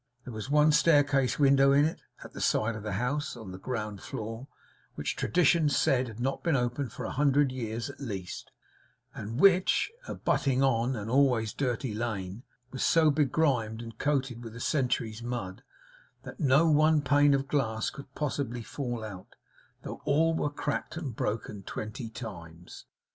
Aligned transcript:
There 0.23 0.33
was 0.33 0.49
one 0.49 0.71
staircase 0.71 1.37
window 1.37 1.71
in 1.73 1.85
it, 1.85 2.01
at 2.23 2.33
the 2.33 2.41
side 2.41 2.75
of 2.75 2.81
the 2.81 2.93
house, 2.93 3.37
on 3.37 3.51
the 3.51 3.59
ground 3.59 4.01
floor; 4.01 4.47
which 4.95 5.15
tradition 5.15 5.69
said 5.69 6.07
had 6.07 6.19
not 6.19 6.41
been 6.43 6.55
opened 6.55 6.91
for 6.91 7.05
a 7.05 7.11
hundred 7.11 7.51
years 7.51 7.87
at 7.91 7.99
least, 7.99 8.51
and 9.13 9.39
which, 9.39 9.91
abutting 10.07 10.63
on 10.63 10.95
an 10.95 11.07
always 11.07 11.53
dirty 11.53 11.93
lane, 11.93 12.41
was 12.71 12.81
so 12.83 13.11
begrimed 13.11 13.79
and 13.79 13.99
coated 13.99 14.43
with 14.43 14.55
a 14.55 14.59
century's 14.59 15.21
mud, 15.21 15.61
that 16.23 16.39
no 16.39 16.67
one 16.67 17.03
pane 17.03 17.35
of 17.35 17.47
glass 17.47 17.91
could 17.91 18.11
possibly 18.15 18.63
fall 18.63 19.03
out, 19.03 19.35
though 19.83 20.01
all 20.05 20.33
were 20.33 20.49
cracked 20.49 20.97
and 20.97 21.15
broken 21.15 21.61
twenty 21.61 22.09
times. 22.09 22.85